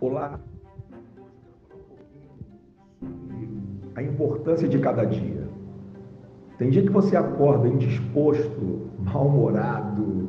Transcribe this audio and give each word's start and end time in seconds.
falar 0.00 0.40
a 3.94 4.02
importância 4.02 4.68
de 4.68 4.78
cada 4.78 5.04
dia. 5.04 5.46
Tem 6.58 6.70
dia 6.70 6.82
que 6.82 6.90
você 6.90 7.16
acorda 7.16 7.68
indisposto, 7.68 8.88
mal-humorado, 8.98 10.28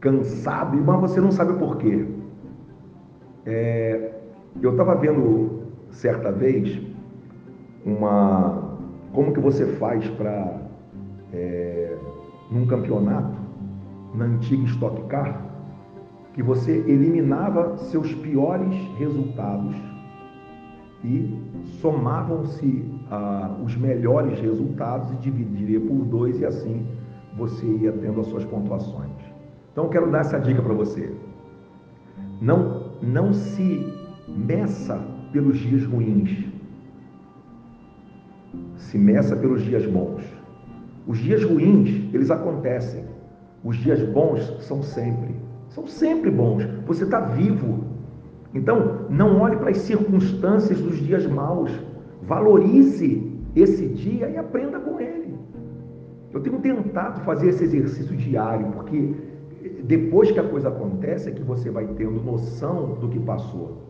cansado, 0.00 0.76
mas 0.76 1.00
você 1.00 1.20
não 1.20 1.30
sabe 1.30 1.58
por 1.58 1.76
quê. 1.78 2.06
É, 3.46 4.12
eu 4.60 4.72
estava 4.72 4.94
vendo 4.94 5.64
certa 5.90 6.30
vez 6.32 6.80
uma 7.84 8.76
como 9.12 9.32
que 9.32 9.40
você 9.40 9.66
faz 9.74 10.08
para 10.10 10.62
é, 11.32 11.96
num 12.50 12.66
campeonato 12.66 13.36
na 14.14 14.24
antiga 14.24 14.64
Stock 14.64 15.02
Car 15.08 15.53
que 16.34 16.42
você 16.42 16.72
eliminava 16.72 17.76
seus 17.76 18.12
piores 18.12 18.74
resultados 18.98 19.74
e 21.04 21.38
somavam-se 21.80 22.84
ah, 23.10 23.56
os 23.64 23.76
melhores 23.76 24.40
resultados 24.40 25.12
e 25.12 25.16
dividiria 25.16 25.80
por 25.80 26.04
dois 26.04 26.40
e 26.40 26.44
assim 26.44 26.84
você 27.36 27.64
ia 27.64 27.92
tendo 27.92 28.20
as 28.20 28.26
suas 28.26 28.44
pontuações. 28.44 29.12
Então 29.70 29.84
eu 29.84 29.90
quero 29.90 30.10
dar 30.10 30.20
essa 30.20 30.38
dica 30.38 30.60
para 30.60 30.74
você. 30.74 31.12
Não, 32.40 32.92
não 33.00 33.32
se 33.32 33.92
meça 34.28 35.00
pelos 35.32 35.58
dias 35.58 35.84
ruins. 35.84 36.46
Se 38.76 38.98
meça 38.98 39.36
pelos 39.36 39.62
dias 39.62 39.86
bons. 39.86 40.22
Os 41.06 41.18
dias 41.18 41.44
ruins, 41.44 42.12
eles 42.12 42.30
acontecem. 42.30 43.04
Os 43.62 43.76
dias 43.76 44.02
bons 44.10 44.40
são 44.64 44.82
sempre. 44.82 45.34
São 45.74 45.88
sempre 45.88 46.30
bons. 46.30 46.64
Você 46.86 47.02
está 47.02 47.18
vivo. 47.18 47.84
Então, 48.54 49.06
não 49.10 49.40
olhe 49.40 49.56
para 49.56 49.70
as 49.70 49.78
circunstâncias 49.78 50.80
dos 50.80 50.98
dias 50.98 51.26
maus. 51.26 51.72
Valorize 52.22 53.32
esse 53.56 53.88
dia 53.88 54.30
e 54.30 54.36
aprenda 54.36 54.78
com 54.78 55.00
ele. 55.00 55.34
Eu 56.32 56.40
tenho 56.40 56.60
tentado 56.60 57.20
fazer 57.22 57.48
esse 57.48 57.64
exercício 57.64 58.16
diário, 58.16 58.70
porque 58.72 59.14
depois 59.82 60.30
que 60.30 60.38
a 60.38 60.48
coisa 60.48 60.68
acontece 60.68 61.28
é 61.28 61.32
que 61.32 61.42
você 61.42 61.70
vai 61.70 61.86
tendo 61.88 62.22
noção 62.22 62.94
do 63.00 63.08
que 63.08 63.18
passou. 63.18 63.82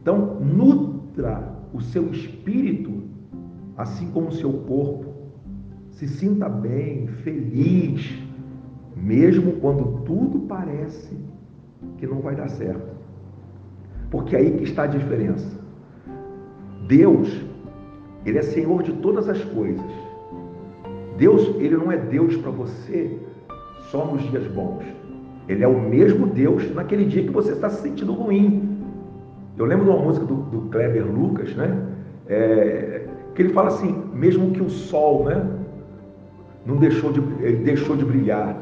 Então, 0.00 0.40
nutra 0.40 1.60
o 1.74 1.80
seu 1.80 2.10
espírito, 2.10 3.02
assim 3.76 4.10
como 4.10 4.28
o 4.28 4.32
seu 4.32 4.52
corpo. 4.52 5.10
Se 5.90 6.08
sinta 6.08 6.48
bem, 6.48 7.06
feliz, 7.06 8.18
mesmo 9.00 9.52
quando 9.52 10.02
tudo 10.04 10.40
parece 10.40 11.16
que 11.98 12.06
não 12.06 12.20
vai 12.20 12.36
dar 12.36 12.48
certo. 12.48 12.90
Porque 14.10 14.36
é 14.36 14.40
aí 14.40 14.52
que 14.52 14.64
está 14.64 14.82
a 14.82 14.86
diferença. 14.88 15.58
Deus, 16.86 17.40
ele 18.26 18.38
é 18.38 18.42
Senhor 18.42 18.82
de 18.82 18.92
todas 18.94 19.28
as 19.28 19.42
coisas. 19.44 19.84
Deus, 21.16 21.54
ele 21.58 21.76
não 21.76 21.90
é 21.90 21.96
Deus 21.96 22.36
para 22.36 22.50
você 22.50 23.18
só 23.90 24.04
nos 24.04 24.22
dias 24.30 24.46
bons. 24.48 24.84
Ele 25.48 25.64
é 25.64 25.68
o 25.68 25.80
mesmo 25.80 26.26
Deus 26.26 26.72
naquele 26.74 27.04
dia 27.04 27.22
que 27.22 27.30
você 27.30 27.52
está 27.52 27.68
se 27.70 27.82
sentindo 27.82 28.12
ruim. 28.12 28.78
Eu 29.56 29.64
lembro 29.66 29.84
de 29.84 29.90
uma 29.90 30.00
música 30.00 30.24
do, 30.24 30.34
do 30.34 30.60
Kleber 30.70 31.06
Lucas, 31.06 31.54
né? 31.54 31.86
É, 32.26 33.06
que 33.34 33.42
ele 33.42 33.52
fala 33.52 33.68
assim, 33.68 34.04
mesmo 34.14 34.50
que 34.52 34.62
o 34.62 34.70
sol, 34.70 35.24
né? 35.24 35.44
Não 36.64 36.76
deixou 36.76 37.12
de, 37.12 37.20
ele 37.40 37.64
deixou 37.64 37.96
de 37.96 38.04
brilhar, 38.04 38.56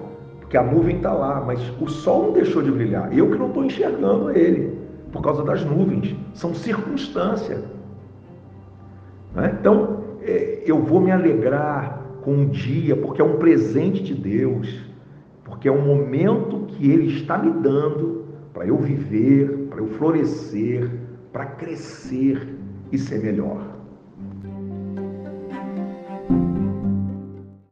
porque 0.49 0.57
a 0.57 0.63
nuvem 0.63 0.97
está 0.97 1.13
lá, 1.13 1.43
mas 1.47 1.61
o 1.79 1.87
sol 1.89 2.29
não 2.29 2.33
deixou 2.33 2.63
de 2.63 2.71
brilhar. 2.71 3.15
Eu 3.15 3.31
que 3.31 3.37
não 3.37 3.49
estou 3.49 3.67
enxergando 3.67 4.31
ele, 4.31 4.79
por 5.13 5.21
causa 5.21 5.45
das 5.45 5.63
nuvens. 5.63 6.17
São 6.33 6.55
circunstâncias. 6.55 7.63
Né? 9.35 9.59
Então, 9.61 10.05
é, 10.23 10.63
eu 10.65 10.83
vou 10.83 11.03
me 11.03 11.11
alegrar 11.11 12.03
com 12.23 12.45
o 12.45 12.47
dia, 12.47 12.97
porque 12.97 13.21
é 13.21 13.25
um 13.25 13.37
presente 13.37 14.03
de 14.03 14.15
Deus, 14.15 14.75
porque 15.45 15.69
é 15.69 15.73
um 15.73 15.83
momento 15.83 16.61
que 16.69 16.91
Ele 16.91 17.15
está 17.15 17.37
me 17.37 17.51
dando 17.51 18.25
para 18.55 18.67
eu 18.67 18.79
viver, 18.79 19.67
para 19.69 19.81
eu 19.81 19.89
florescer, 19.89 20.91
para 21.31 21.45
crescer 21.45 22.57
e 22.91 22.97
ser 22.97 23.23
melhor. 23.23 23.69